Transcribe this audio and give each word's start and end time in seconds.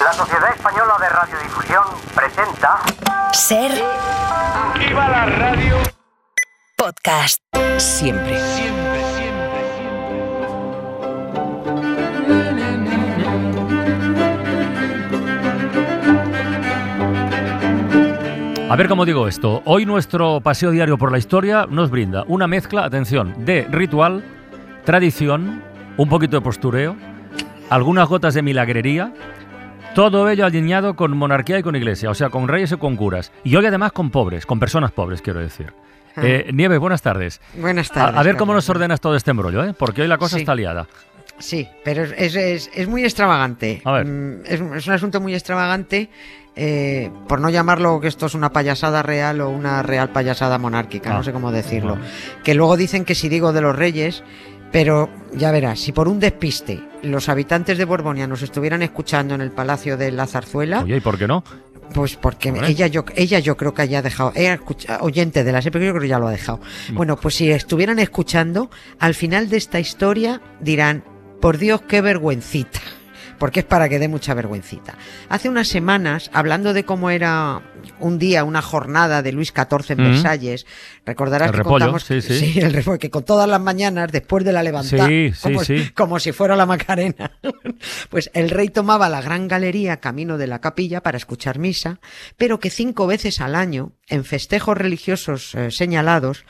La 0.00 0.12
Sociedad 0.14 0.54
Española 0.54 0.94
de 0.98 1.08
Radiodifusión 1.10 1.84
presenta 2.14 2.78
Ser 3.32 3.70
¡Viva 4.78 5.08
la 5.08 5.26
radio! 5.26 5.76
podcast. 6.76 7.42
Siempre. 7.76 8.38
Siempre, 8.38 8.38
siempre, 8.38 9.00
siempre. 9.14 9.60
A 18.70 18.76
ver 18.76 18.88
cómo 18.88 19.04
digo 19.04 19.28
esto. 19.28 19.60
Hoy 19.66 19.84
nuestro 19.84 20.40
paseo 20.40 20.70
diario 20.70 20.96
por 20.96 21.12
la 21.12 21.18
historia 21.18 21.66
nos 21.68 21.90
brinda 21.90 22.24
una 22.26 22.46
mezcla, 22.46 22.84
atención, 22.84 23.44
de 23.44 23.66
ritual, 23.70 24.24
tradición, 24.84 25.62
un 25.98 26.08
poquito 26.08 26.36
de 26.38 26.40
postureo, 26.40 26.96
algunas 27.68 28.08
gotas 28.08 28.32
de 28.32 28.42
milagrería, 28.42 29.12
todo 29.94 30.28
ello 30.30 30.46
alineado 30.46 30.94
con 30.94 31.16
monarquía 31.16 31.58
y 31.58 31.62
con 31.62 31.76
iglesia, 31.76 32.10
o 32.10 32.14
sea, 32.14 32.28
con 32.30 32.48
reyes 32.48 32.72
y 32.72 32.76
con 32.76 32.96
curas. 32.96 33.32
Y 33.44 33.56
hoy 33.56 33.66
además 33.66 33.92
con 33.92 34.10
pobres, 34.10 34.46
con 34.46 34.60
personas 34.60 34.92
pobres, 34.92 35.20
quiero 35.22 35.40
decir. 35.40 35.72
Ah. 36.16 36.20
Eh, 36.24 36.50
Nieves, 36.52 36.78
buenas 36.78 37.02
tardes. 37.02 37.40
Buenas 37.54 37.90
tardes. 37.90 38.18
a 38.18 38.22
ver 38.22 38.36
cómo 38.36 38.52
nos 38.54 38.68
ordenas 38.68 39.00
todo 39.00 39.16
este 39.16 39.30
embrollo, 39.30 39.64
¿eh? 39.64 39.74
porque 39.78 40.02
hoy 40.02 40.08
la 40.08 40.18
cosa 40.18 40.36
Sí. 40.36 40.42
está 40.42 40.54
liada. 40.54 40.86
Sí, 41.38 41.66
pero 41.84 42.02
es, 42.04 42.34
es- 42.36 42.70
es- 42.74 42.88
muy 42.88 43.02
extravagante. 43.04 43.80
A 43.84 43.92
ver. 43.92 44.06
Mm, 44.06 44.40
Es, 44.44 44.60
es 44.60 44.86
un 44.86 44.92
asunto 44.92 45.20
muy 45.20 45.32
extravagante, 45.34 46.10
eh, 46.56 47.10
por 47.28 47.40
no 47.40 47.48
llamarlo 47.48 48.00
que 48.00 48.08
esto 48.08 48.26
es 48.26 48.34
una 48.34 48.52
payasada 48.52 49.02
real 49.02 49.40
o 49.40 49.48
una 49.48 49.82
real 49.82 50.10
payasada 50.10 50.58
monárquica, 50.58 51.10
Ah. 51.12 51.14
no 51.14 51.22
sé 51.22 51.32
cómo 51.32 51.50
decirlo. 51.52 51.96
Que 52.44 52.54
luego 52.54 52.76
dicen 52.76 53.04
que 53.04 53.14
si 53.14 53.28
digo 53.30 53.52
de 53.54 53.62
los 53.62 53.74
reyes, 53.74 54.22
pero 54.72 55.08
ya 55.34 55.50
verás, 55.50 55.80
si 55.80 55.92
por 55.92 56.08
un 56.08 56.20
despiste 56.20 56.80
los 57.02 57.28
habitantes 57.28 57.78
de 57.78 57.84
Borbonia 57.84 58.26
nos 58.26 58.42
estuvieran 58.42 58.82
escuchando 58.82 59.34
en 59.34 59.40
el 59.40 59.50
palacio 59.50 59.96
de 59.96 60.12
la 60.12 60.26
Zarzuela, 60.26 60.82
Oye, 60.82 60.96
¿y 60.96 61.00
por 61.00 61.18
qué 61.18 61.26
no? 61.26 61.42
Pues 61.94 62.14
porque 62.14 62.52
ella 62.68 62.86
yo, 62.86 63.04
ella 63.16 63.40
yo 63.40 63.56
creo 63.56 63.74
que 63.74 63.82
haya 63.82 64.00
dejado, 64.00 64.32
ella 64.36 64.54
escucha- 64.54 64.98
oyente 65.00 65.42
de 65.42 65.50
la 65.52 65.60
serie, 65.60 65.84
yo 65.84 65.90
creo 65.92 66.02
que 66.02 66.08
ya 66.08 66.20
lo 66.20 66.28
ha 66.28 66.30
dejado. 66.30 66.60
Bueno, 66.92 67.16
pues 67.16 67.34
si 67.34 67.50
estuvieran 67.50 67.98
escuchando, 67.98 68.70
al 69.00 69.14
final 69.14 69.48
de 69.48 69.56
esta 69.56 69.80
historia 69.80 70.40
dirán, 70.60 71.02
por 71.40 71.58
Dios, 71.58 71.80
qué 71.88 72.00
vergüencita. 72.00 72.78
Porque 73.40 73.60
es 73.60 73.66
para 73.66 73.88
que 73.88 73.98
dé 73.98 74.06
mucha 74.06 74.34
vergüencita. 74.34 74.96
Hace 75.28 75.48
unas 75.48 75.66
semanas, 75.66 76.30
hablando 76.32 76.72
de 76.72 76.84
cómo 76.84 77.10
era 77.10 77.62
un 77.98 78.18
día, 78.18 78.44
una 78.44 78.62
jornada 78.62 79.22
de 79.22 79.32
Luis 79.32 79.52
XIV 79.52 79.92
en 79.94 80.00
Mm. 80.00 80.10
Versalles, 80.12 80.66
recordarás 81.06 81.48
El 81.48 81.52
que 81.52 81.58
repollo, 81.58 81.86
contamos 81.86 82.04
sí, 82.04 82.20
sí. 82.20 82.60
el 82.60 82.72
repollo, 82.74 82.98
que 82.98 83.10
con 83.10 83.24
todas 83.24 83.48
las 83.48 83.60
mañanas, 83.60 84.12
después 84.12 84.44
de 84.44 84.52
la 84.52 84.62
levantada, 84.62 85.08
como 85.94 86.20
si 86.20 86.32
fuera 86.32 86.54
la 86.54 86.66
Macarena. 86.66 87.32
Pues 88.10 88.30
el 88.34 88.50
rey 88.50 88.68
tomaba 88.68 89.08
la 89.08 89.22
gran 89.22 89.48
galería 89.48 89.98
camino 89.98 90.36
de 90.36 90.46
la 90.46 90.60
capilla 90.60 91.02
para 91.02 91.16
escuchar 91.16 91.58
misa, 91.58 91.98
pero 92.36 92.60
que 92.60 92.68
cinco 92.68 93.06
veces 93.06 93.40
al 93.40 93.54
año, 93.54 93.92
en 94.08 94.24
festejos 94.24 94.76
religiosos 94.76 95.54
eh, 95.54 95.70
señalados, 95.70 96.44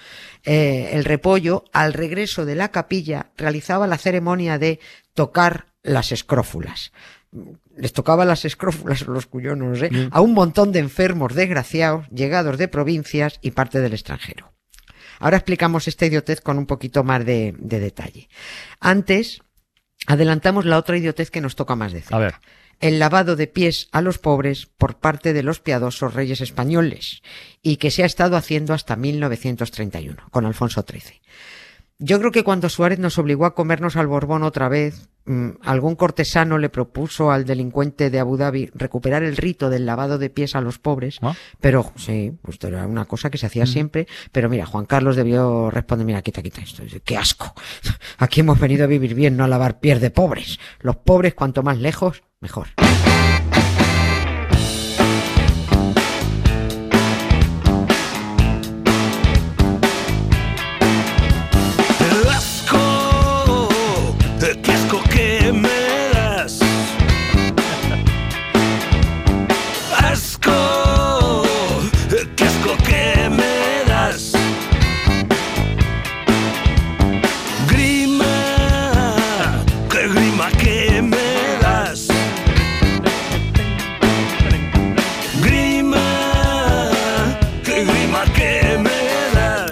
eh, 0.45 0.91
el 0.93 1.05
repollo, 1.05 1.65
al 1.73 1.93
regreso 1.93 2.45
de 2.47 2.57
la 2.57 2.71
capilla, 2.71 3.31
realizaba 3.37 3.87
la 3.87 3.99
ceremonia 3.99 4.59
de 4.59 4.81
tocar 5.15 5.67
las 5.83 6.13
escrófulas. 6.13 6.93
Les 7.77 7.93
tocaba 7.93 8.25
las 8.25 8.45
escrófulas, 8.45 9.07
los 9.07 9.27
cuyonos, 9.27 9.83
¿eh? 9.83 10.09
a 10.11 10.21
un 10.21 10.35
montón 10.35 10.73
de 10.73 10.81
enfermos 10.81 11.35
desgraciados, 11.35 12.09
llegados 12.09 12.59
de 12.59 12.69
provincias 12.69 13.39
y 13.41 13.53
parte 13.53 13.81
del 13.81 13.93
extranjero. 13.93 14.53
Ahora 15.21 15.37
explicamos 15.37 15.87
esta 15.87 16.07
idiotez 16.07 16.41
con 16.41 16.59
un 16.59 16.67
poquito 16.67 17.05
más 17.05 17.25
de, 17.25 17.55
de 17.59 17.79
detalle. 17.79 18.29
Antes, 18.81 19.43
adelantamos 20.07 20.65
la 20.65 20.79
otra 20.79 20.97
idiotez 20.97 21.31
que 21.31 21.41
nos 21.41 21.57
toca 21.57 21.77
más 21.77 21.93
de 21.93 22.01
cerca. 22.01 22.17
A 22.17 22.21
ver. 22.21 22.35
El 22.81 22.99
lavado 22.99 23.37
de 23.37 23.47
pies 23.47 23.89
a 23.93 24.01
los 24.01 24.19
pobres 24.19 24.65
por 24.67 24.99
parte 24.99 25.35
de 25.35 25.43
los 25.43 25.61
piadosos 25.61 26.15
reyes 26.15 26.41
españoles 26.41 27.23
y 27.63 27.77
que 27.77 27.91
se 27.91 28.03
ha 28.03 28.07
estado 28.07 28.37
haciendo 28.37 28.73
hasta 28.73 28.97
1931 28.97 30.17
con 30.31 30.47
Alfonso 30.47 30.85
XIII. 30.89 31.21
Yo 32.03 32.19
creo 32.19 32.33
que 32.33 32.45
cuando 32.45 32.71
Suárez 32.71 32.99
nos 32.99 33.19
obligó 33.19 33.45
a 33.45 33.55
comernos 33.55 33.95
al 33.97 34.07
Borbón 34.07 34.43
otra 34.43 34.71
vez, 34.71 35.11
mm, 35.27 35.51
algún 35.63 35.97
cortesano 35.97 36.57
le 36.57 36.71
propuso 36.71 37.31
al 37.31 37.45
delincuente 37.45 38.09
de 38.09 38.19
Abu 38.19 38.39
Dhabi 38.39 38.71
recuperar 38.75 39.23
el 39.23 39.37
rito 39.37 39.69
del 39.69 39.85
lavado 39.85 40.17
de 40.17 40.31
pies 40.31 40.57
a 40.57 40.63
los 40.63 40.79
pobres, 40.79 41.19
¿Ah? 41.21 41.35
pero 41.61 41.93
sí, 41.97 42.33
pues 42.41 42.57
era 42.63 42.87
una 42.87 43.05
cosa 43.05 43.29
que 43.29 43.37
se 43.37 43.45
hacía 43.45 43.67
siempre, 43.67 44.07
pero 44.33 44.49
mira, 44.49 44.65
Juan 44.65 44.87
Carlos 44.87 45.15
debió 45.15 45.71
responder, 45.71 46.07
mira, 46.07 46.23
quita, 46.23 46.43
quita 46.43 46.63
esto, 46.63 46.83
qué 47.05 47.19
asco. 47.19 47.53
Aquí 48.17 48.41
hemos 48.41 48.59
venido 48.59 48.85
a 48.85 48.87
vivir 48.87 49.15
bien, 49.15 49.37
no 49.37 49.45
a 49.45 49.49
lavar 49.49 49.79
pies 49.79 50.01
de 50.01 50.11
pobres. 50.11 50.59
Los 50.81 50.97
pobres, 50.97 51.35
cuanto 51.35 51.63
más 51.63 51.77
lejos, 51.77 52.23
mejor. 52.41 52.69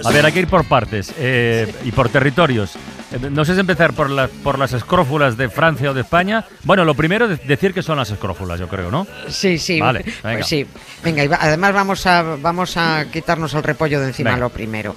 A 0.09 0.11
ver, 0.11 0.25
hay 0.25 0.31
que 0.31 0.39
ir 0.39 0.47
por 0.47 0.65
partes 0.65 1.13
eh, 1.19 1.71
y 1.85 1.91
por 1.91 2.09
territorios. 2.09 2.75
Eh, 3.11 3.29
No 3.29 3.43
sé 3.45 3.53
si 3.53 3.59
empezar 3.59 3.93
por, 3.93 4.09
las 4.09 4.29
por 4.29 4.59
las 4.59 4.73
escrófulas 4.73 5.37
de 5.37 5.49
Francia 5.49 5.91
o 5.91 5.93
de 5.93 6.01
España. 6.01 6.45
Bueno, 6.63 6.85
lo 6.85 6.93
primero 6.93 7.31
es 7.31 7.45
decir 7.47 7.73
que 7.73 7.81
son 7.81 7.97
las 7.97 8.09
escrófulas, 8.11 8.59
yo 8.59 8.67
creo, 8.67 8.91
¿no? 8.91 9.07
Sí, 9.27 9.57
sí. 9.57 9.79
Vale, 9.79 10.01
pues 10.01 10.21
venga. 10.23 10.43
sí. 10.43 10.65
Venga, 11.03 11.23
y 11.23 11.29
además 11.39 11.73
vamos 11.73 12.05
a, 12.05 12.21
vamos 12.41 12.75
a 12.77 13.05
quitarnos 13.11 13.53
el 13.53 13.63
repollo 13.63 13.99
de 14.01 14.07
encima 14.07 14.31
Venga. 14.31 14.41
lo 14.45 14.49
primero. 14.49 14.95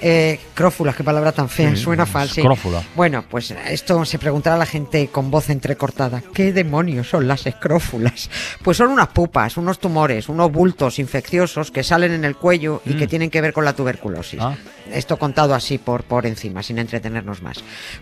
Eh, 0.00 0.40
crófulas, 0.54 0.96
qué 0.96 1.04
palabra 1.04 1.32
tan 1.32 1.48
fea, 1.48 1.70
Sí, 1.70 1.76
suena 1.82 2.04
falsa. 2.06 2.40
escrófula. 2.40 2.82
Bueno, 2.96 3.24
pues 3.30 3.50
esto 3.52 4.04
se 4.04 4.18
preguntará 4.18 4.56
a 4.56 4.58
la 4.58 4.66
gente 4.66 5.08
con 5.08 5.30
voz 5.30 5.48
entrecortada. 5.50 6.22
¿Qué 6.34 6.52
demonios 6.52 7.08
son 7.08 7.26
las 7.28 7.46
escrófulas? 7.46 8.28
Pues 8.62 8.76
son 8.76 8.88
unas 8.90 9.08
pupas, 9.08 9.56
unos 9.56 9.78
tumores, 9.78 10.28
unos 10.28 10.50
bultos 10.50 10.98
infecciosos 10.98 11.70
que 11.70 11.82
salen 11.82 12.12
en 12.12 12.24
el 12.24 12.36
cuello 12.36 12.82
y 12.84 12.94
que 12.94 13.06
tienen 13.06 13.30
que 13.30 13.40
ver 13.40 13.52
con 13.52 13.64
la 13.64 13.72
tuberculosis. 13.74 14.40
Mm. 14.40 14.42
Ah. 14.42 14.56
Esto 14.92 15.16
contado 15.18 15.54
así 15.54 15.78
por, 15.78 16.02
por 16.04 16.26
encima, 16.26 16.62
sin 16.62 16.78
entretenernos 16.78 17.40
más. 17.42 17.53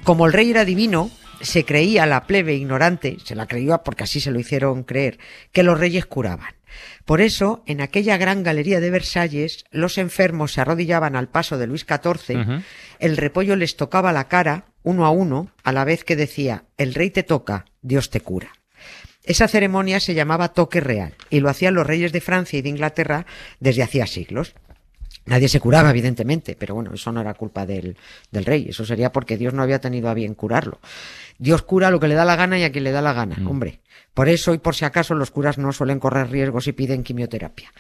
Como 0.05 0.27
el 0.27 0.33
rey 0.33 0.51
era 0.51 0.65
divino, 0.65 1.11
se 1.41 1.65
creía 1.65 2.07
la 2.07 2.27
plebe 2.27 2.55
ignorante, 2.55 3.19
se 3.25 3.35
la 3.35 3.47
creía 3.47 3.79
porque 3.79 4.05
así 4.05 4.21
se 4.21 4.31
lo 4.31 4.39
hicieron 4.39 4.85
creer, 4.85 5.19
que 5.53 5.63
los 5.63 5.79
reyes 5.79 6.07
curaban. 6.07 6.55
Por 7.05 7.21
eso, 7.21 7.63
en 7.67 7.81
aquella 7.81 8.17
gran 8.17 8.43
galería 8.43 8.81
de 8.81 8.91
Versalles, 8.91 9.65
los 9.71 9.99
enfermos 9.99 10.53
se 10.53 10.61
arrodillaban 10.61 11.17
al 11.17 11.29
paso 11.29 11.59
de 11.59 11.67
Luis 11.67 11.85
XIV, 11.87 12.63
el 12.99 13.17
repollo 13.17 13.57
les 13.57 13.77
tocaba 13.77 14.13
la 14.13 14.29
cara, 14.29 14.67
uno 14.83 15.05
a 15.05 15.11
uno, 15.11 15.51
a 15.65 15.73
la 15.73 15.85
vez 15.85 16.05
que 16.05 16.17
decía, 16.17 16.65
el 16.79 16.95
rey 16.95 17.11
te 17.11 17.23
toca, 17.23 17.67
Dios 17.83 18.11
te 18.11 18.21
cura. 18.21 18.53
Esa 19.25 19.47
ceremonia 19.47 20.01
se 20.01 20.15
llamaba 20.15 20.53
toque 20.53 20.81
real 20.81 21.15
y 21.31 21.41
lo 21.41 21.49
hacían 21.49 21.75
los 21.75 21.87
reyes 21.87 22.13
de 22.13 22.21
Francia 22.21 22.59
y 22.59 22.63
de 22.63 22.71
Inglaterra 22.71 23.27
desde 23.61 23.83
hacía 23.83 24.07
siglos. 24.07 24.55
Nadie 25.25 25.49
se 25.49 25.61
curaba, 25.61 25.91
evidentemente, 25.91 26.57
pero 26.59 26.75
bueno, 26.75 26.93
eso 26.95 27.13
no 27.13 27.21
era 27.21 27.35
culpa 27.35 27.65
del, 27.65 27.97
del 28.31 28.45
rey, 28.45 28.67
eso 28.69 28.85
sería 28.85 29.13
porque 29.13 29.37
Dios 29.37 29.55
no 29.55 29.63
había 29.63 29.81
tenido 29.81 30.09
a 30.09 30.15
bien 30.15 30.35
curarlo. 30.35 30.81
Dios 31.43 31.63
cura 31.63 31.91
lo 31.91 31.99
que 31.99 32.07
le 32.07 32.15
da 32.15 32.25
la 32.25 32.37
gana 32.37 32.57
y 32.57 32.63
a 32.63 32.71
quien 32.71 32.85
le 32.85 32.93
da 32.93 33.03
la 33.03 33.13
gana, 33.13 33.37
hombre. 33.49 33.81
Por 34.15 34.29
eso 34.29 34.55
y 34.55 34.59
por 34.59 34.77
si 34.77 34.85
acaso 34.85 35.15
los 35.15 35.33
curas 35.33 35.59
no 35.59 35.73
suelen 35.73 35.99
correr 35.99 36.31
riesgos 36.31 36.69
y 36.69 36.73
piden 36.73 37.03
quimioterapia. 37.03 37.73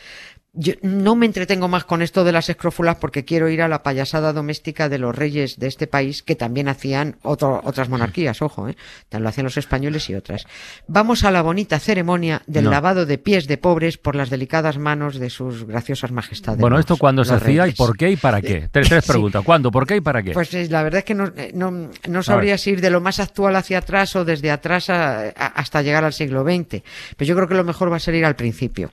Yo 0.54 0.74
no 0.82 1.16
me 1.16 1.24
entretengo 1.24 1.66
más 1.66 1.84
con 1.84 2.02
esto 2.02 2.24
de 2.24 2.32
las 2.32 2.50
escrófulas 2.50 2.96
porque 2.96 3.24
quiero 3.24 3.48
ir 3.48 3.62
a 3.62 3.68
la 3.68 3.82
payasada 3.82 4.34
doméstica 4.34 4.90
de 4.90 4.98
los 4.98 5.16
reyes 5.16 5.58
de 5.58 5.66
este 5.66 5.86
país 5.86 6.22
que 6.22 6.36
también 6.36 6.68
hacían 6.68 7.16
otro- 7.22 7.62
otras 7.64 7.88
monarquías, 7.88 8.42
ojo, 8.42 8.68
¿eh? 8.68 8.76
Lo 9.12 9.26
hacían 9.30 9.44
los 9.44 9.56
españoles 9.56 10.10
y 10.10 10.14
otras. 10.14 10.44
Vamos 10.86 11.24
a 11.24 11.30
la 11.30 11.40
bonita 11.40 11.78
ceremonia 11.78 12.42
del 12.46 12.64
No. 12.64 12.70
lavado 12.70 13.06
de 13.06 13.16
pies 13.16 13.46
de 13.46 13.56
pobres 13.56 13.96
por 13.96 14.14
las 14.14 14.28
delicadas 14.28 14.76
manos 14.76 15.18
de 15.18 15.30
sus 15.30 15.64
graciosas 15.64 16.12
majestades. 16.12 16.60
Bueno, 16.60 16.78
¿esto 16.78 16.98
cuándo 16.98 17.24
se 17.24 17.32
hacía 17.32 17.66
y 17.66 17.72
por 17.72 17.96
qué 17.96 18.10
y 18.10 18.16
para 18.16 18.42
qué? 18.42 18.68
Tres, 18.70 18.90
tres 18.90 19.04
Sí. 19.06 19.10
preguntas. 19.10 19.42
¿Cuándo, 19.44 19.70
por 19.70 19.86
qué 19.86 19.96
y 19.96 20.00
para 20.02 20.22
qué? 20.22 20.32
Pues 20.32 20.52
eh, 20.52 20.68
la 20.68 20.82
verdad 20.82 20.98
es 20.98 21.04
que 21.06 21.14
no, 21.14 21.28
eh, 21.34 21.52
no, 21.54 21.88
no 22.08 22.22
sabría 22.22 22.58
si 22.58 22.72
ir 22.72 22.82
de 22.82 22.90
lo 22.90 23.00
más 23.00 23.20
actual 23.20 23.51
hacia 23.56 23.78
atrás 23.78 24.16
o 24.16 24.24
desde 24.24 24.50
atrás 24.50 24.88
hasta 24.88 25.82
llegar 25.82 26.04
al 26.04 26.12
siglo 26.12 26.42
XX. 26.42 26.82
Pero 27.16 27.28
yo 27.28 27.34
creo 27.34 27.48
que 27.48 27.54
lo 27.54 27.64
mejor 27.64 27.90
va 27.90 27.96
a 27.96 28.00
ser 28.00 28.14
ir 28.14 28.24
al 28.24 28.36
principio. 28.36 28.92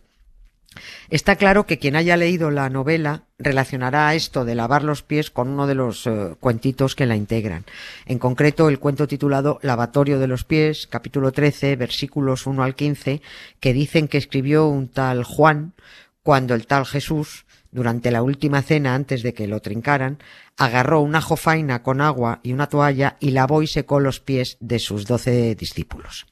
Está 1.10 1.36
claro 1.36 1.66
que 1.66 1.80
quien 1.80 1.96
haya 1.96 2.16
leído 2.16 2.52
la 2.52 2.70
novela 2.70 3.24
relacionará 3.40 4.14
esto 4.14 4.46
de 4.46 4.56
lavar 4.56 4.84
los 4.84 5.02
pies 5.02 5.32
con 5.32 5.50
uno 5.50 5.66
de 5.66 5.76
los 5.76 6.06
eh, 6.06 6.36
cuentitos 6.40 6.96
que 6.96 7.08
la 7.08 7.16
integran. 7.16 7.66
En 8.06 8.20
concreto, 8.20 8.70
el 8.70 8.80
cuento 8.80 9.08
titulado 9.08 9.60
Lavatorio 9.64 10.20
de 10.20 10.28
los 10.28 10.44
pies, 10.44 10.88
capítulo 10.88 11.32
13, 11.32 11.76
versículos 11.76 12.46
1 12.46 12.64
al 12.64 12.76
15, 12.76 13.22
que 13.60 13.74
dicen 13.74 14.08
que 14.08 14.20
escribió 14.20 14.68
un 14.68 14.88
tal 14.88 15.24
Juan 15.24 15.74
cuando 16.22 16.54
el 16.54 16.68
tal 16.68 16.86
Jesús, 16.86 17.46
durante 17.72 18.12
la 18.12 18.24
última 18.24 18.62
cena 18.62 18.96
antes 18.96 19.22
de 19.24 19.34
que 19.34 19.48
lo 19.48 19.60
trincaran, 19.62 20.18
agarró 20.58 21.02
una 21.02 21.22
jofaina 21.22 21.84
con 21.84 22.02
agua 22.02 22.40
y 22.44 22.54
una 22.54 22.68
toalla 22.68 23.18
y 23.20 23.32
lavó 23.32 23.62
y 23.62 23.68
secó 23.68 24.00
los 24.00 24.20
pies 24.20 24.58
de 24.60 24.80
sus 24.80 25.06
doce 25.06 25.56
discípulos. 25.56 26.26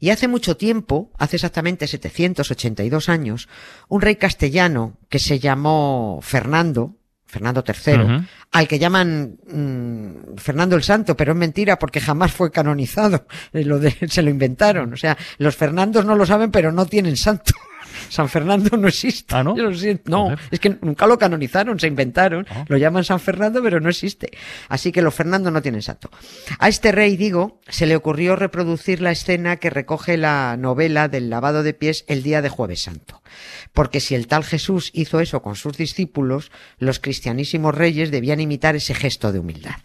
Y 0.00 0.10
hace 0.10 0.28
mucho 0.28 0.56
tiempo, 0.56 1.10
hace 1.18 1.36
exactamente 1.36 1.86
782 1.86 3.08
años, 3.08 3.48
un 3.88 4.02
rey 4.02 4.16
castellano 4.16 4.98
que 5.08 5.18
se 5.18 5.38
llamó 5.38 6.18
Fernando, 6.22 6.96
Fernando 7.24 7.64
III, 7.66 7.92
al 8.52 8.68
que 8.68 8.78
llaman 8.78 9.38
mm, 9.48 10.36
Fernando 10.36 10.76
el 10.76 10.82
Santo, 10.82 11.16
pero 11.16 11.32
es 11.32 11.38
mentira 11.38 11.78
porque 11.78 12.00
jamás 12.00 12.32
fue 12.32 12.50
canonizado. 12.52 13.26
Lo 13.52 13.78
de- 13.78 13.96
se 14.08 14.22
lo 14.22 14.30
inventaron. 14.30 14.92
O 14.92 14.96
sea, 14.96 15.16
los 15.38 15.56
Fernandos 15.56 16.04
no 16.04 16.14
lo 16.16 16.26
saben, 16.26 16.50
pero 16.50 16.70
no 16.70 16.86
tienen 16.86 17.16
santo. 17.16 17.52
San 18.08 18.28
Fernando 18.28 18.76
no 18.76 18.88
existe. 18.88 19.34
Ah, 19.34 19.42
¿no? 19.42 19.56
Yo 19.56 19.64
lo 19.64 19.74
siento. 19.74 20.10
No, 20.10 20.34
es 20.50 20.60
que 20.60 20.76
nunca 20.80 21.06
lo 21.06 21.18
canonizaron, 21.18 21.78
se 21.78 21.86
inventaron. 21.86 22.46
Ah. 22.50 22.64
Lo 22.68 22.76
llaman 22.76 23.04
San 23.04 23.20
Fernando, 23.20 23.62
pero 23.62 23.80
no 23.80 23.88
existe. 23.88 24.30
Así 24.68 24.92
que 24.92 25.02
los 25.02 25.14
Fernando 25.14 25.50
no 25.50 25.62
tienen 25.62 25.82
santo. 25.82 26.10
A 26.58 26.68
este 26.68 26.92
rey, 26.92 27.16
digo, 27.16 27.60
se 27.68 27.86
le 27.86 27.96
ocurrió 27.96 28.36
reproducir 28.36 29.00
la 29.00 29.10
escena 29.10 29.56
que 29.56 29.70
recoge 29.70 30.16
la 30.16 30.56
novela 30.56 31.08
del 31.08 31.30
lavado 31.30 31.62
de 31.62 31.74
pies 31.74 32.04
el 32.08 32.22
día 32.22 32.42
de 32.42 32.48
Jueves 32.48 32.82
Santo. 32.82 33.22
Porque 33.72 34.00
si 34.00 34.14
el 34.14 34.26
tal 34.26 34.44
Jesús 34.44 34.90
hizo 34.92 35.20
eso 35.20 35.42
con 35.42 35.56
sus 35.56 35.76
discípulos, 35.76 36.50
los 36.78 37.00
cristianísimos 37.00 37.74
reyes 37.74 38.10
debían 38.10 38.40
imitar 38.40 38.76
ese 38.76 38.94
gesto 38.94 39.32
de 39.32 39.40
humildad. 39.40 39.76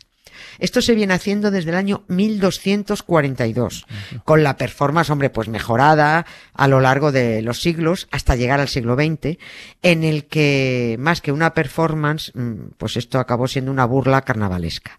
Esto 0.59 0.81
se 0.81 0.95
viene 0.95 1.13
haciendo 1.13 1.51
desde 1.51 1.71
el 1.71 1.77
año 1.77 2.03
1242, 2.07 3.85
con 4.25 4.43
la 4.43 4.57
performance, 4.57 5.09
hombre, 5.09 5.29
pues 5.29 5.47
mejorada 5.47 6.25
a 6.53 6.67
lo 6.67 6.81
largo 6.81 7.11
de 7.11 7.41
los 7.41 7.61
siglos 7.61 8.07
hasta 8.11 8.35
llegar 8.35 8.59
al 8.59 8.67
siglo 8.67 8.95
XX, 8.95 9.37
en 9.81 10.03
el 10.03 10.25
que 10.25 10.97
más 10.99 11.21
que 11.21 11.31
una 11.31 11.53
performance, 11.53 12.31
mm, 12.35 12.71
pues 12.77 12.97
esto 12.97 13.19
acabó 13.19 13.47
siendo 13.47 13.71
una 13.71 13.85
burla 13.85 14.21
carnavalesca. 14.21 14.97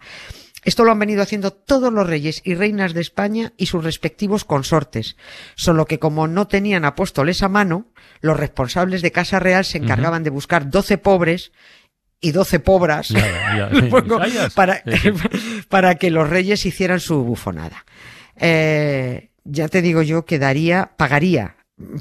Esto 0.63 0.85
lo 0.85 0.93
han 0.93 0.99
venido 0.99 1.23
haciendo 1.23 1.53
todos 1.53 1.91
los 1.93 2.07
reyes 2.07 2.43
y 2.45 2.55
reinas 2.55 2.93
de 2.93 3.01
España 3.01 3.55
y 3.57 3.67
sus 3.67 3.83
respectivos 3.83 4.45
consortes, 4.45 5.17
solo 5.55 5.87
que 5.87 5.99
como 5.99 6.29
no 6.29 6.49
tenían 6.49 6.85
apóstoles 6.85 7.43
a 7.43 7.49
mano, 7.49 7.87
los 8.21 8.39
responsables 8.39 9.01
de 9.01 9.13
Casa 9.13 9.41
Real 9.41 9.65
se 9.65 9.79
encargaban 9.79 10.23
de 10.23 10.31
buscar 10.31 10.69
12 10.69 10.99
pobres 10.99 11.53
y 12.21 12.33
12 12.33 12.61
pobras 12.61 13.09
Ya, 13.09 13.71
ya, 13.71 13.89
pongo 13.91 14.21
para, 14.55 14.83
para 15.69 15.95
que 15.97 16.11
los 16.11 16.29
reyes 16.29 16.65
hicieran 16.67 17.01
su 17.01 17.25
bufonada. 17.25 17.85
Eh, 18.37 19.31
ya 19.45 19.69
te 19.69 19.83
digo 19.83 20.03
yo 20.03 20.25
que 20.25 20.39
daría, 20.39 20.93
pagaría 20.97 21.57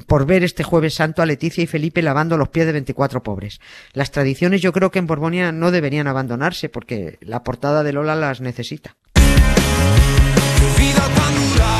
por 0.06 0.26
ver 0.26 0.44
este 0.44 0.62
jueves 0.62 0.94
santo 0.94 1.22
a 1.22 1.26
Leticia 1.26 1.64
y 1.64 1.66
Felipe 1.66 2.02
lavando 2.02 2.36
los 2.36 2.48
pies 2.48 2.66
de 2.66 2.72
24 2.72 3.22
pobres. 3.22 3.60
Las 3.92 4.10
tradiciones 4.10 4.60
yo 4.60 4.72
creo 4.72 4.90
que 4.90 4.98
en 4.98 5.06
Borbonia 5.06 5.52
no 5.52 5.70
deberían 5.70 6.06
abandonarse 6.06 6.68
porque 6.68 7.18
la 7.20 7.42
portada 7.42 7.82
de 7.82 7.92
Lola 7.92 8.14
las 8.14 8.40
necesita. 8.40 8.96
Qué 9.14 10.82
vida 10.82 11.08
tan 11.16 11.34
dura, 11.52 11.79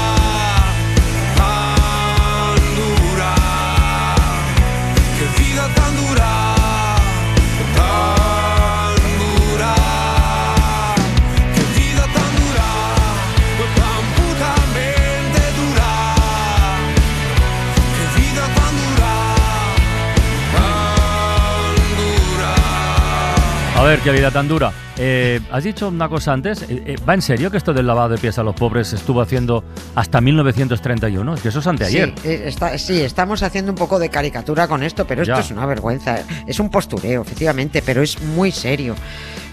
A 23.80 23.82
ver, 23.84 24.00
qué 24.00 24.10
vida 24.12 24.30
tan 24.30 24.46
dura. 24.46 24.72
Eh, 24.98 25.40
has 25.50 25.64
dicho 25.64 25.88
una 25.88 26.06
cosa 26.10 26.34
antes. 26.34 26.60
eh, 26.62 26.82
eh, 26.84 26.96
¿Va 27.08 27.14
en 27.14 27.22
serio 27.22 27.50
que 27.50 27.56
esto 27.56 27.72
del 27.72 27.86
lavado 27.86 28.10
de 28.10 28.18
pies 28.18 28.38
a 28.38 28.42
los 28.42 28.54
pobres 28.54 28.88
se 28.88 28.96
estuvo 28.96 29.22
haciendo 29.22 29.64
hasta 29.94 30.20
1931? 30.20 31.32
Es 31.32 31.40
que 31.40 31.48
eso 31.48 31.60
es 31.60 31.66
anteayer. 31.66 32.12
Sí, 32.22 32.28
eh, 32.28 32.42
está- 32.44 32.76
sí, 32.76 33.00
estamos 33.00 33.42
haciendo 33.42 33.72
un 33.72 33.78
poco 33.78 33.98
de 33.98 34.10
caricatura 34.10 34.68
con 34.68 34.82
esto, 34.82 35.06
pero 35.06 35.22
esto 35.22 35.32
Ya. 35.34 35.40
es 35.40 35.50
una 35.50 35.64
vergüenza. 35.64 36.18
Es 36.46 36.60
un 36.60 36.68
postureo, 36.68 37.22
efectivamente, 37.22 37.80
pero 37.80 38.02
es 38.02 38.20
muy 38.20 38.52
serio. 38.52 38.94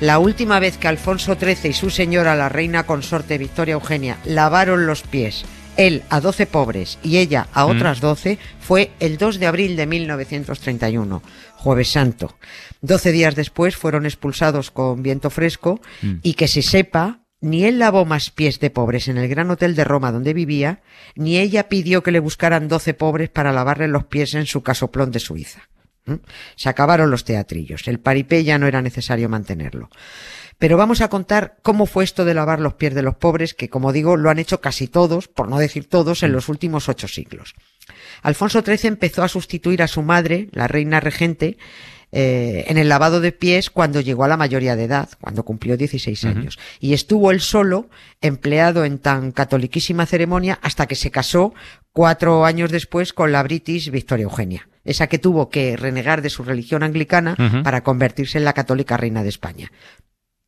La 0.01 0.19
última 0.19 0.59
vez 0.59 0.77
que 0.77 0.89
Alfonso 0.89 1.35
XIII 1.39 1.69
y 1.69 1.73
su 1.73 1.89
señora, 1.89 2.35
la 2.35 2.49
reina 2.49 2.83
consorte 2.83 3.37
Victoria 3.37 3.75
Eugenia, 3.75 4.17
lavaron 4.25 4.85
los 4.87 5.03
pies, 5.03 5.45
él 5.77 6.03
a 6.09 6.19
12 6.19 6.45
pobres 6.47 6.99
y 7.03 7.17
ella 7.17 7.47
a 7.53 7.65
otras 7.65 8.01
12, 8.01 8.37
fue 8.59 8.91
el 8.99 9.17
2 9.17 9.39
de 9.39 9.47
abril 9.47 9.75
de 9.75 9.85
1931, 9.85 11.21
Jueves 11.55 11.91
Santo. 11.91 12.37
12 12.81 13.11
días 13.11 13.35
después 13.35 13.75
fueron 13.75 14.05
expulsados 14.05 14.71
con 14.71 15.03
viento 15.03 15.29
fresco 15.29 15.79
Mm. 16.01 16.15
y 16.23 16.33
que 16.33 16.47
se 16.47 16.61
sepa, 16.61 17.21
ni 17.39 17.63
él 17.65 17.79
lavó 17.79 18.05
más 18.05 18.31
pies 18.31 18.59
de 18.59 18.69
pobres 18.69 19.07
en 19.07 19.17
el 19.17 19.27
gran 19.27 19.49
hotel 19.51 19.75
de 19.75 19.83
Roma 19.83 20.11
donde 20.11 20.33
vivía, 20.33 20.81
ni 21.15 21.37
ella 21.37 21.69
pidió 21.69 22.01
que 22.03 22.11
le 22.11 22.19
buscaran 22.19 22.67
12 22.67 22.93
pobres 22.93 23.29
para 23.29 23.51
lavarle 23.51 23.87
los 23.87 24.05
pies 24.05 24.33
en 24.33 24.45
su 24.45 24.63
casoplón 24.63 25.11
de 25.11 25.19
Suiza. 25.19 25.69
¿Mm? 26.05 26.15
Se 26.55 26.69
acabaron 26.69 27.11
los 27.11 27.25
teatrillos, 27.25 27.87
el 27.87 27.99
paripé 27.99 28.43
ya 28.43 28.57
no 28.57 28.65
era 28.67 28.81
necesario 28.81 29.29
mantenerlo. 29.29 29.89
Pero 30.57 30.77
vamos 30.77 31.01
a 31.01 31.09
contar 31.09 31.57
cómo 31.61 31.85
fue 31.85 32.03
esto 32.03 32.25
de 32.25 32.33
lavar 32.33 32.59
los 32.59 32.73
pies 32.73 32.95
de 32.95 33.03
los 33.03 33.15
pobres, 33.15 33.53
que 33.53 33.69
como 33.69 33.91
digo, 33.91 34.17
lo 34.17 34.29
han 34.29 34.39
hecho 34.39 34.59
casi 34.59 34.87
todos, 34.87 35.27
por 35.27 35.49
no 35.49 35.59
decir 35.59 35.87
todos, 35.87 36.23
en 36.23 36.31
los 36.31 36.49
últimos 36.49 36.89
ocho 36.89 37.07
siglos. 37.07 37.53
Alfonso 38.23 38.61
XIII 38.61 38.87
empezó 38.87 39.23
a 39.23 39.27
sustituir 39.27 39.83
a 39.83 39.87
su 39.87 40.01
madre, 40.01 40.49
la 40.51 40.67
reina 40.67 40.99
regente, 40.99 41.57
eh, 42.13 42.63
en 42.67 42.77
el 42.77 42.87
lavado 42.87 43.19
de 43.19 43.33
pies 43.33 43.69
cuando 43.69 43.99
llegó 43.99 44.23
a 44.23 44.29
la 44.29 44.37
mayoría 44.37 44.77
de 44.77 44.85
edad, 44.85 45.09
cuando 45.19 45.43
cumplió 45.43 45.75
16 45.75 46.23
años. 46.25 46.57
Y 46.79 46.93
estuvo 46.93 47.31
él 47.31 47.41
solo, 47.41 47.89
empleado 48.21 48.85
en 48.85 48.97
tan 48.97 49.31
catoliquísima 49.31 50.05
ceremonia, 50.05 50.57
hasta 50.61 50.87
que 50.87 50.95
se 50.95 51.11
casó 51.11 51.53
cuatro 51.91 52.45
años 52.45 52.71
después 52.71 53.11
con 53.11 53.31
la 53.31 53.43
British 53.43 53.91
Victoria 53.91 54.23
Eugenia, 54.23 54.69
esa 54.85 55.07
que 55.07 55.19
tuvo 55.19 55.49
que 55.49 55.75
renegar 55.75 56.21
de 56.21 56.29
su 56.29 56.43
religión 56.43 56.81
anglicana 56.81 57.35
para 57.63 57.83
convertirse 57.83 58.37
en 58.37 58.45
la 58.45 58.53
católica 58.53 58.95
reina 58.95 59.21
de 59.21 59.29
España. 59.29 59.71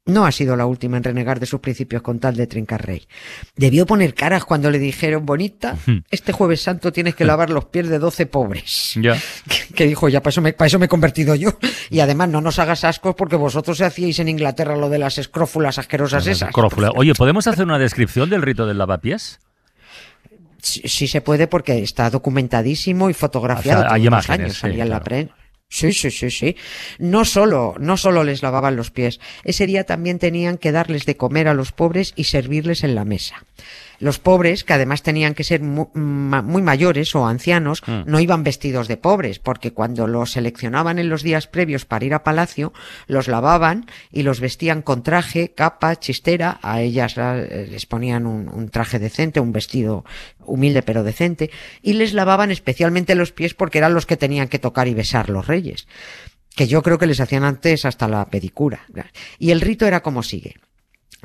No 0.09 0.25
ha 0.25 0.31
sido 0.31 0.55
la 0.55 0.65
última 0.65 0.97
en 0.97 1.03
renegar 1.03 1.39
de 1.39 1.45
sus 1.45 1.59
principios 1.59 2.01
con 2.01 2.19
tal 2.19 2.35
de 2.35 2.47
trincar 2.47 2.85
rey. 2.85 3.07
Debió 3.55 3.85
poner 3.85 4.13
caras 4.13 4.43
cuando 4.45 4.69
le 4.71 4.79
dijeron, 4.79 5.25
bonita, 5.25 5.77
este 6.11 6.31
jueves 6.33 6.61
santo 6.61 6.91
tienes 6.91 7.15
que 7.15 7.25
lavar 7.25 7.49
los 7.49 7.65
pies 7.65 7.87
de 7.89 7.99
12 7.99 8.25
pobres. 8.25 8.93
Ya. 9.01 9.15
Que- 9.47 9.73
que 9.73 9.87
dijo, 9.87 10.09
ya 10.09 10.21
para 10.21 10.31
eso, 10.31 10.41
me, 10.41 10.51
para 10.53 10.67
eso 10.67 10.79
me 10.79 10.85
he 10.85 10.89
convertido 10.89 11.35
yo. 11.35 11.51
Y 11.89 11.99
además 12.01 12.27
no 12.29 12.41
nos 12.41 12.59
hagas 12.59 12.83
ascos 12.83 13.15
porque 13.15 13.35
vosotros 13.35 13.79
hacíais 13.81 14.19
en 14.19 14.27
Inglaterra 14.27 14.75
lo 14.75 14.89
de 14.89 14.99
las 14.99 15.17
escrófulas 15.17 15.77
asquerosas 15.79 16.27
esas. 16.27 16.51
Crófula. 16.51 16.91
Oye, 16.95 17.13
¿podemos 17.15 17.47
hacer 17.47 17.65
una 17.65 17.79
descripción 17.79 18.29
del 18.29 18.41
rito 18.41 18.65
del 18.67 18.77
lavapiés? 18.77 19.39
Sí, 20.61 20.81
sí 20.85 21.07
se 21.07 21.21
puede 21.21 21.47
porque 21.47 21.79
está 21.81 22.09
documentadísimo 22.09 23.09
y 23.09 23.13
fotografiado. 23.13 23.81
O 23.81 23.83
sea, 23.85 23.93
hay 23.93 24.07
imágenes, 24.07 24.39
años, 24.39 24.53
sí, 24.55 24.59
salía 24.59 24.83
en 24.83 24.89
la 24.89 25.01
prensa. 25.03 25.33
Sí, 25.69 25.93
sí, 25.93 26.09
sí, 26.09 26.31
sí. 26.31 26.55
No 26.97 27.25
solo, 27.25 27.75
no 27.79 27.95
solo 27.95 28.23
les 28.23 28.41
lavaban 28.41 28.75
los 28.75 28.89
pies. 28.89 29.19
Ese 29.43 29.67
día 29.67 29.83
también 29.83 30.17
tenían 30.17 30.57
que 30.57 30.71
darles 30.71 31.05
de 31.05 31.15
comer 31.15 31.47
a 31.47 31.53
los 31.53 31.71
pobres 31.71 32.13
y 32.15 32.23
servirles 32.23 32.83
en 32.83 32.95
la 32.95 33.05
mesa. 33.05 33.45
Los 33.99 34.17
pobres, 34.19 34.63
que 34.63 34.73
además 34.73 35.03
tenían 35.03 35.33
que 35.33 35.43
ser 35.43 35.61
mu- 35.61 35.89
ma- 35.93 36.41
muy, 36.41 36.61
mayores 36.61 37.13
o 37.15 37.27
ancianos, 37.27 37.81
Mm. 37.85 38.01
no 38.05 38.19
iban 38.19 38.43
vestidos 38.43 38.87
de 38.87 38.97
pobres, 38.97 39.39
porque 39.39 39.71
cuando 39.73 40.07
los 40.07 40.31
seleccionaban 40.31 40.99
en 40.99 41.09
los 41.09 41.21
días 41.23 41.47
previos 41.47 41.85
para 41.85 42.05
ir 42.05 42.13
a 42.13 42.23
palacio, 42.23 42.73
los 43.07 43.27
lavaban 43.27 43.85
y 44.11 44.23
los 44.23 44.39
vestían 44.39 44.81
con 44.81 45.03
traje, 45.03 45.53
capa, 45.53 45.97
chistera. 45.97 46.59
A 46.61 46.81
ellas 46.81 47.17
la- 47.17 47.35
les 47.35 47.85
ponían 47.85 48.25
un, 48.25 48.49
un 48.49 48.69
traje 48.69 48.99
decente, 48.99 49.39
un 49.39 49.51
vestido 49.51 50.05
humilde 50.45 50.81
pero 50.81 51.03
decente, 51.03 51.51
y 51.81 51.93
les 51.93 52.13
lavaban 52.13 52.51
especialmente 52.51 53.15
los 53.15 53.31
pies 53.31 53.53
porque 53.53 53.77
eran 53.77 53.93
los 53.93 54.05
que 54.05 54.17
tenían 54.17 54.47
que 54.47 54.59
tocar 54.59 54.87
y 54.87 54.93
besar 54.93 55.29
los 55.29 55.45
reyes 55.47 55.87
que 56.55 56.67
yo 56.67 56.81
creo 56.83 56.97
que 56.97 57.07
les 57.07 57.21
hacían 57.21 57.45
antes 57.45 57.85
hasta 57.85 58.07
la 58.09 58.25
pedicura. 58.25 58.81
Y 59.37 59.51
el 59.51 59.61
rito 59.61 59.85
era 59.85 60.01
como 60.01 60.23
sigue. 60.23 60.55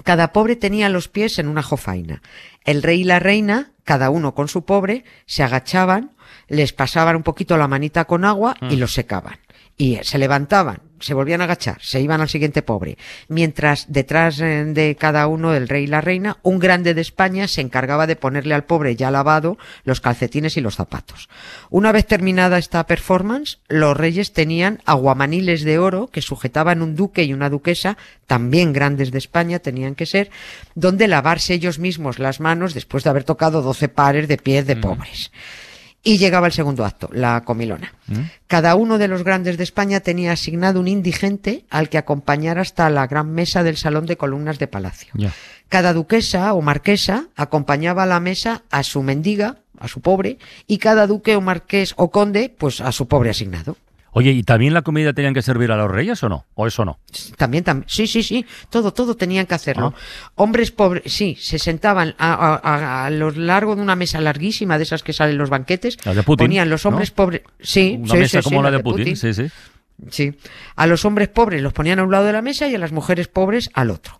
Cada 0.02 0.32
pobre 0.32 0.56
tenía 0.56 0.88
los 0.88 1.08
pies 1.08 1.38
en 1.38 1.48
una 1.48 1.62
jofaina. 1.62 2.22
El 2.64 2.82
rey 2.82 3.02
y 3.02 3.04
la 3.04 3.20
reina, 3.20 3.72
cada 3.84 4.10
uno 4.10 4.34
con 4.34 4.48
su 4.48 4.64
pobre, 4.64 5.04
se 5.26 5.42
agachaban, 5.42 6.16
les 6.48 6.72
pasaban 6.72 7.16
un 7.16 7.22
poquito 7.22 7.56
la 7.56 7.68
manita 7.68 8.06
con 8.06 8.24
agua 8.24 8.56
y 8.68 8.76
los 8.76 8.92
secaban. 8.92 9.38
Y 9.76 9.98
se 10.02 10.18
levantaban, 10.18 10.82
se 11.04 11.14
volvían 11.14 11.42
a 11.42 11.44
agachar, 11.44 11.78
se 11.82 12.00
iban 12.00 12.20
al 12.20 12.28
siguiente 12.28 12.62
pobre. 12.62 12.96
Mientras 13.28 13.86
detrás 13.88 14.40
eh, 14.40 14.64
de 14.64 14.96
cada 14.96 15.26
uno, 15.26 15.52
del 15.52 15.68
rey 15.68 15.84
y 15.84 15.86
la 15.86 16.00
reina, 16.00 16.38
un 16.42 16.58
grande 16.58 16.94
de 16.94 17.02
España 17.02 17.46
se 17.46 17.60
encargaba 17.60 18.06
de 18.06 18.16
ponerle 18.16 18.54
al 18.54 18.64
pobre 18.64 18.96
ya 18.96 19.10
lavado 19.10 19.58
los 19.84 20.00
calcetines 20.00 20.56
y 20.56 20.62
los 20.62 20.76
zapatos. 20.76 21.28
Una 21.68 21.92
vez 21.92 22.06
terminada 22.06 22.58
esta 22.58 22.86
performance, 22.86 23.58
los 23.68 23.96
reyes 23.96 24.32
tenían 24.32 24.80
aguamaniles 24.86 25.62
de 25.62 25.78
oro 25.78 26.08
que 26.08 26.22
sujetaban 26.22 26.80
un 26.80 26.96
duque 26.96 27.24
y 27.24 27.34
una 27.34 27.50
duquesa, 27.50 27.98
también 28.26 28.72
grandes 28.72 29.10
de 29.10 29.18
España 29.18 29.58
tenían 29.58 29.94
que 29.94 30.06
ser, 30.06 30.30
donde 30.74 31.08
lavarse 31.08 31.54
ellos 31.54 31.78
mismos 31.78 32.18
las 32.18 32.40
manos 32.40 32.72
después 32.72 33.04
de 33.04 33.10
haber 33.10 33.24
tocado 33.24 33.60
doce 33.60 33.88
pares 33.88 34.26
de 34.26 34.38
pies 34.38 34.66
de 34.66 34.76
pobres. 34.76 35.30
Y 36.06 36.18
llegaba 36.18 36.46
el 36.46 36.52
segundo 36.52 36.84
acto, 36.84 37.08
la 37.12 37.40
comilona. 37.44 37.94
Cada 38.46 38.74
uno 38.74 38.98
de 38.98 39.08
los 39.08 39.24
grandes 39.24 39.56
de 39.56 39.64
España 39.64 40.00
tenía 40.00 40.32
asignado 40.32 40.78
un 40.78 40.86
indigente 40.86 41.64
al 41.70 41.88
que 41.88 41.96
acompañara 41.96 42.60
hasta 42.60 42.90
la 42.90 43.06
gran 43.06 43.32
mesa 43.32 43.62
del 43.62 43.78
salón 43.78 44.04
de 44.04 44.18
columnas 44.18 44.58
de 44.58 44.68
palacio. 44.68 45.14
Cada 45.70 45.94
duquesa 45.94 46.52
o 46.52 46.60
marquesa 46.60 47.28
acompañaba 47.36 48.02
a 48.02 48.06
la 48.06 48.20
mesa 48.20 48.62
a 48.70 48.82
su 48.82 49.02
mendiga, 49.02 49.62
a 49.78 49.88
su 49.88 50.02
pobre, 50.02 50.38
y 50.66 50.76
cada 50.76 51.06
duque 51.06 51.36
o 51.36 51.40
marqués 51.40 51.94
o 51.96 52.10
conde, 52.10 52.54
pues 52.56 52.82
a 52.82 52.92
su 52.92 53.08
pobre 53.08 53.30
asignado. 53.30 53.78
Oye, 54.16 54.30
¿y 54.30 54.42
también 54.44 54.72
la 54.74 54.82
comida 54.82 55.12
tenían 55.12 55.34
que 55.34 55.42
servir 55.42 55.70
a 55.72 55.76
los 55.76 55.90
reyes 55.90 56.22
o 56.22 56.28
no? 56.28 56.46
¿O 56.54 56.66
eso 56.68 56.84
no? 56.84 56.98
También, 57.36 57.64
también, 57.64 57.88
sí, 57.88 58.06
sí, 58.06 58.22
sí, 58.22 58.46
todo, 58.70 58.92
todo 58.92 59.16
tenían 59.16 59.44
que 59.46 59.54
hacerlo. 59.56 59.92
Ah. 59.96 60.30
Hombres 60.36 60.70
pobres, 60.70 61.12
sí, 61.12 61.36
se 61.40 61.58
sentaban 61.58 62.14
a, 62.16 62.32
a- 62.32 62.60
a- 62.62 63.06
a 63.06 63.10
lo 63.10 63.30
largo 63.32 63.74
de 63.74 63.82
una 63.82 63.96
mesa 63.96 64.20
larguísima 64.20 64.78
de 64.78 64.84
esas 64.84 65.02
que 65.02 65.12
salen 65.12 65.32
en 65.32 65.38
los 65.38 65.50
banquetes. 65.50 65.98
La 66.06 66.14
de 66.14 66.22
Putin, 66.22 66.46
Ponían 66.46 66.70
los 66.70 66.86
hombres 66.86 67.10
¿no? 67.10 67.16
pobres, 67.16 67.42
sí, 67.60 67.96
Una 68.00 68.12
sí, 68.14 68.18
mesa 68.20 68.38
sí, 68.38 68.42
sí, 68.42 68.48
como 68.50 68.62
la 68.62 68.70
de 68.70 68.78
Putin, 68.80 69.16
sí, 69.16 69.34
sí. 69.34 69.46
Sí. 70.10 70.34
A 70.76 70.86
los 70.88 71.04
hombres 71.04 71.28
pobres 71.28 71.62
los 71.62 71.72
ponían 71.72 71.98
a 72.00 72.02
un 72.04 72.10
lado 72.10 72.24
de 72.24 72.32
la 72.32 72.42
mesa 72.42 72.66
y 72.68 72.74
a 72.74 72.78
las 72.78 72.90
mujeres 72.92 73.28
pobres 73.28 73.70
al 73.74 73.90
otro. 73.90 74.18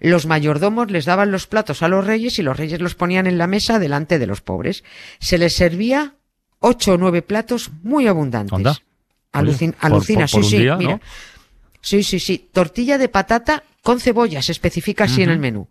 Los 0.00 0.26
mayordomos 0.26 0.90
les 0.90 1.04
daban 1.04 1.32
los 1.32 1.46
platos 1.48 1.82
a 1.82 1.88
los 1.88 2.06
reyes 2.06 2.38
y 2.38 2.42
los 2.42 2.56
reyes 2.56 2.80
los 2.80 2.94
ponían 2.94 3.26
en 3.26 3.36
la 3.38 3.46
mesa 3.48 3.78
delante 3.80 4.18
de 4.20 4.26
los 4.26 4.40
pobres. 4.40 4.84
Se 5.18 5.36
les 5.38 5.54
servía 5.56 6.14
ocho 6.60 6.92
o 6.94 6.96
nueve 6.96 7.22
platos 7.22 7.70
muy 7.82 8.06
abundantes. 8.06 8.52
Anda. 8.52 8.76
Alucin- 9.40 9.70
Oye, 9.70 9.78
por- 9.80 9.86
alucina, 9.92 10.20
por- 10.22 10.30
por 10.30 10.38
un 10.40 10.44
sí, 10.44 10.50
sí, 10.50 10.58
día, 10.62 10.76
mira. 10.76 10.90
¿no? 10.92 11.00
Sí, 11.80 12.02
sí, 12.02 12.18
sí. 12.20 12.48
Tortilla 12.52 12.98
de 12.98 13.08
patata 13.08 13.62
con 13.82 14.00
cebolla, 14.00 14.42
se 14.42 14.52
especifica 14.52 15.04
así 15.04 15.22
en 15.22 15.30
el 15.30 15.38
menú. 15.38 15.68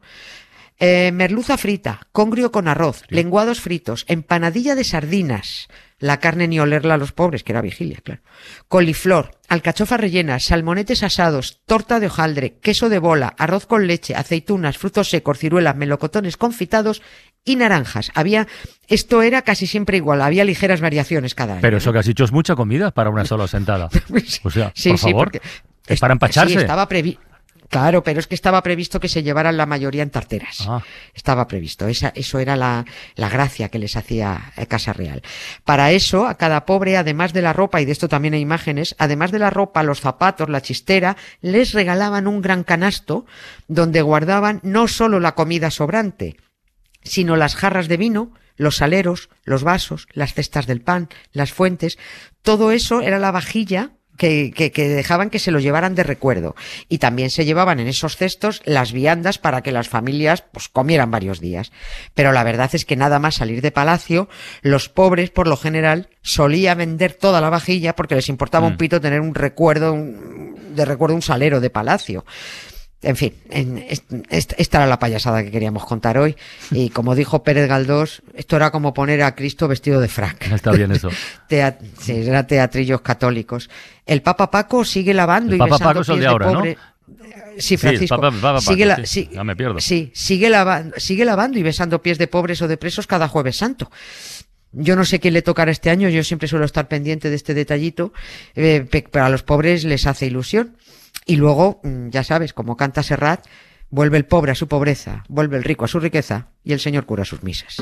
Eh, 0.78 1.12
merluza 1.14 1.58
frita, 1.58 2.02
congrio 2.12 2.52
con 2.52 2.68
arroz, 2.68 3.04
lenguados 3.08 3.62
fritos, 3.62 4.04
empanadilla 4.10 4.76
de 4.76 4.84
sardinas, 4.84 5.68
la 6.00 6.20
carne 6.20 6.50
ni 6.50 6.60
olerla 6.60 6.96
a 6.96 6.98
los 6.98 7.14
pobres, 7.14 7.44
que 7.44 7.54
era 7.54 7.62
vigilia, 7.62 8.00
claro. 8.04 8.22
Coliflor, 8.68 9.32
alcachofas 9.48 10.00
rellenas, 10.02 10.44
salmonetes 10.44 11.02
asados, 11.04 11.62
torta 11.66 12.02
de 12.02 12.08
hojaldre, 12.08 12.58
queso 12.60 12.90
de 12.90 13.00
bola, 13.00 13.34
arroz 13.38 13.66
con 13.68 13.88
leche, 13.88 14.16
aceitunas, 14.16 14.78
frutos 14.78 15.10
secos, 15.10 15.40
ciruelas, 15.40 15.78
melocotones 15.78 16.36
confitados 16.36 17.02
y 17.46 17.56
naranjas. 17.56 18.12
Había, 18.16 18.48
esto 18.88 19.22
era 19.22 19.44
casi 19.44 19.68
siempre 19.68 19.98
igual, 19.98 20.22
había 20.22 20.44
ligeras 20.44 20.82
variaciones 20.82 21.36
cada 21.36 21.54
año. 21.54 21.62
Pero 21.62 21.78
eso 21.78 21.94
que 21.94 22.00
has 22.00 22.06
dicho 22.08 22.24
es 22.26 22.32
mucha 22.32 22.56
comida 22.56 22.92
para 22.92 23.10
una 23.10 23.24
sola 23.26 23.48
sentada. 23.48 23.90
O 24.44 24.50
sea, 24.50 24.72
Sí, 24.76 24.90
por 24.90 24.98
sí, 25.00 25.12
favor, 25.12 25.32
es 25.88 26.00
para 26.00 26.14
empacharse. 26.14 26.54
Sí, 26.56 26.60
estaba 26.60 26.90
previ- 26.90 27.18
Claro, 27.68 28.04
pero 28.04 28.20
es 28.20 28.28
que 28.28 28.36
estaba 28.36 28.62
previsto 28.62 29.00
que 29.00 29.10
se 29.10 29.24
llevaran 29.24 29.58
la 29.58 29.66
mayoría 29.66 30.04
en 30.04 30.12
tarteras. 30.12 30.66
Ah. 30.68 30.84
Estaba 31.16 31.48
previsto. 31.48 31.88
Esa, 31.88 32.10
eso 32.16 32.38
era 32.38 32.56
la, 32.56 32.86
la 33.16 33.28
gracia 33.28 33.70
que 33.70 33.80
les 33.80 33.96
hacía 33.96 34.54
eh, 34.56 34.68
Casa 34.68 34.94
Real. 34.94 35.24
Para 35.64 35.92
eso, 35.92 36.28
a 36.28 36.36
cada 36.36 36.66
pobre, 36.68 36.96
además 36.96 37.34
de 37.34 37.42
la 37.42 37.54
ropa, 37.54 37.82
y 37.82 37.86
de 37.86 37.92
esto 37.92 38.08
también 38.08 38.36
hay 38.36 38.42
imágenes, 38.42 38.96
además 39.00 39.32
de 39.32 39.40
la 39.40 39.50
ropa, 39.50 39.82
los 39.82 40.00
zapatos, 40.00 40.48
la 40.48 40.62
chistera, 40.62 41.18
les 41.42 41.74
regalaban 41.74 42.28
un 42.28 42.40
gran 42.42 42.64
canasto 42.64 43.26
donde 43.68 44.04
guardaban 44.04 44.60
no 44.62 44.88
solo 44.88 45.20
la 45.20 45.34
comida 45.34 45.72
sobrante, 45.72 46.38
sino 47.06 47.38
las 47.38 47.56
jarras 47.56 47.88
de 47.88 47.96
vino, 47.98 48.34
los 48.58 48.78
saleros, 48.78 49.30
los 49.46 49.64
vasos, 49.64 50.08
las 50.14 50.34
cestas 50.34 50.68
del 50.68 50.82
pan, 50.82 51.08
las 51.32 51.54
fuentes, 51.54 51.98
todo 52.42 52.72
eso 52.72 53.02
era 53.02 53.20
la 53.20 53.32
vajilla 53.32 53.92
que, 54.18 54.54
que, 54.56 54.72
que 54.72 54.88
dejaban 54.88 55.30
que 55.30 55.40
se 55.40 55.52
lo 55.52 55.60
llevaran 55.60 55.94
de 55.94 56.04
recuerdo. 56.04 56.56
Y 56.88 57.00
también 57.00 57.30
se 57.30 57.44
llevaban 57.44 57.82
en 57.82 57.88
esos 57.88 58.16
cestos 58.16 58.62
las 58.64 58.94
viandas 58.94 59.38
para 59.40 59.62
que 59.62 59.74
las 59.74 59.90
familias 59.90 60.42
pues 60.54 60.70
comieran 60.70 61.12
varios 61.12 61.42
días. 61.42 61.74
Pero 62.14 62.32
la 62.32 62.44
verdad 62.46 62.70
es 62.72 62.86
que 62.86 62.96
nada 62.96 63.20
más 63.20 63.36
salir 63.36 63.62
de 63.62 63.72
palacio, 63.72 64.30
los 64.62 64.88
pobres 64.88 65.32
por 65.32 65.50
lo 65.50 65.58
general 65.58 66.08
solía 66.22 66.76
vender 66.76 67.12
toda 67.14 67.42
la 67.42 67.50
vajilla 67.50 67.94
porque 67.98 68.16
les 68.16 68.30
importaba 68.30 68.68
un 68.68 68.78
pito 68.78 69.02
tener 69.02 69.20
un 69.20 69.36
recuerdo, 69.36 69.92
un- 69.92 70.56
de 70.74 70.86
recuerdo 70.86 71.16
un 71.16 71.22
salero 71.22 71.60
de 71.60 71.70
palacio. 71.70 72.24
En 73.02 73.16
fin, 73.16 73.34
en- 73.52 73.78
est- 73.88 74.12
est- 74.30 74.54
esta 74.58 74.78
era 74.80 74.88
la 74.88 74.98
payasada 74.98 75.44
que 75.44 75.52
queríamos 75.52 75.86
contar 75.86 76.18
hoy. 76.18 76.36
Y 76.72 76.90
como 76.90 77.14
dijo 77.14 77.44
Pérez 77.44 77.68
Galdós, 77.70 78.24
esto 78.34 78.56
era 78.56 78.72
como 78.72 78.94
poner 78.96 79.22
a 79.22 79.36
Cristo 79.36 79.68
vestido 79.68 80.02
de 80.02 80.08
frac. 80.08 80.52
Está 80.52 80.72
bien 80.72 80.92
eso. 80.92 81.10
Sí, 82.00 82.12
era 82.12 82.48
teatrillos 82.48 83.02
católicos. 83.02 83.70
El 84.06 84.22
Papa 84.22 84.50
Paco 84.50 84.84
sigue 84.86 85.14
lavando 85.14 85.52
El 85.52 85.58
y 85.58 85.60
Papa 85.60 85.76
besando 85.76 85.90
Paco 85.90 86.02
es 86.02 86.10
el 86.10 86.20
de 86.20 86.28
ahora, 86.28 86.52
¿no? 86.52 86.64
Sí, 87.58 87.78
Francisco. 87.78 88.16
Papa- 88.20 88.32
Papa 88.42 88.62
sigue, 88.62 88.86
la- 88.86 88.96
sí, 88.98 89.06
sí, 89.06 89.30
ya 89.34 89.44
me 89.44 89.56
pierdo. 89.56 89.80
sí, 89.80 90.12
sigue, 90.16 90.50
lavando, 90.50 90.96
sigue 90.98 91.24
lavando 91.26 91.60
y 91.60 91.64
besando 91.64 92.02
pies 92.02 92.18
de 92.18 92.28
pobres 92.28 92.62
o 92.62 92.68
de 92.68 92.78
presos 92.78 93.08
cada 93.08 93.28
jueves 93.28 93.56
santo. 93.58 93.92
Yo 94.72 94.96
no 94.98 95.06
sé 95.06 95.20
quién 95.20 95.34
le 95.36 95.42
tocará 95.42 95.72
este 95.72 95.90
año, 95.90 96.10
yo 96.10 96.24
siempre 96.24 96.48
suelo 96.50 96.66
estar 96.66 96.88
pendiente 96.90 97.30
de 97.30 97.36
este 97.38 97.54
detallito, 97.54 98.12
eh, 98.56 98.86
pe- 98.90 99.06
pero 99.10 99.26
a 99.26 99.30
los 99.30 99.44
pobres 99.44 99.86
les 99.86 100.06
hace 100.08 100.26
ilusión. 100.26 100.76
Y 101.26 101.38
luego, 101.38 101.80
mm, 101.84 102.10
ya 102.10 102.24
sabes, 102.24 102.54
como 102.54 102.78
canta 102.78 103.04
Serrat, 103.04 103.46
vuelve 103.90 104.18
el 104.18 104.26
pobre 104.26 104.52
a 104.52 104.56
su 104.56 104.68
pobreza, 104.68 105.24
vuelve 105.28 105.58
el 105.58 105.64
rico 105.64 105.86
a 105.86 105.88
su 105.88 106.00
riqueza 106.00 106.50
y 106.64 106.74
el 106.74 106.80
señor 106.80 107.06
cura 107.06 107.26
sus 107.26 107.44
misas. 107.44 107.78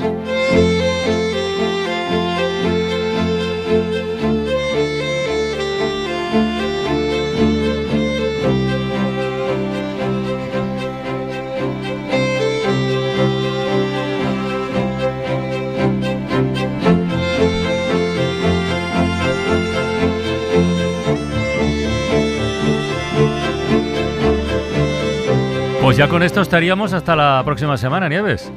Pues 25.94 25.98
ya 26.06 26.08
con 26.08 26.24
esto 26.24 26.40
estaríamos 26.40 26.92
hasta 26.92 27.14
la 27.14 27.40
próxima 27.44 27.76
semana, 27.76 28.08
Nieves. 28.08 28.50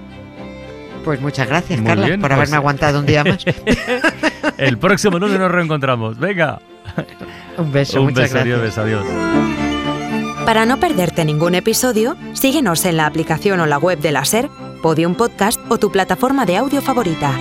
Pues 1.06 1.22
muchas 1.22 1.48
gracias, 1.48 1.80
Muy 1.80 1.88
Carla, 1.88 2.08
bien, 2.08 2.20
por 2.20 2.32
pues- 2.32 2.36
haberme 2.40 2.56
aguantado 2.56 2.98
un 3.00 3.06
día 3.06 3.24
más. 3.24 3.46
El 4.58 4.80
próximo 4.80 5.20
lunes 5.20 5.40
nos 5.40 5.52
reencontramos. 5.52 6.18
Venga. 6.18 6.60
un 7.60 7.72
beso, 7.72 8.00
Un 8.02 8.06
muchas 8.08 8.34
beso, 8.34 8.34
gracias. 8.34 8.58
Nieves. 8.58 8.78
Adiós. 8.80 9.06
Para 10.48 10.66
no 10.66 10.80
perderte 10.80 11.26
ningún 11.26 11.54
episodio, 11.54 12.18
síguenos 12.34 12.84
en 12.86 12.98
la 12.98 13.06
aplicación 13.06 13.60
o 13.60 13.68
la 13.68 13.78
web 13.78 14.00
de 14.00 14.12
la 14.14 14.26
SER, 14.26 14.50
Podium 14.82 15.14
Podcast 15.14 15.60
o 15.70 15.78
tu 15.78 15.92
plataforma 15.92 16.44
de 16.48 16.58
audio 16.58 16.82
favorita. 16.82 17.34